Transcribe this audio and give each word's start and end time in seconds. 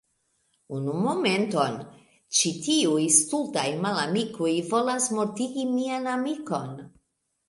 Unu 0.75 0.93
momenton, 0.99 1.75
ĉi 2.39 2.53
tiuj 2.67 3.03
stultaj 3.15 3.65
malamikoj 3.83 4.49
volas 4.71 5.11
mortigi 5.19 5.67
mian 5.75 6.09
amikon. 6.15 6.73